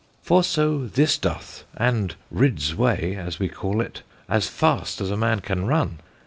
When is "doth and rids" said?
1.19-2.73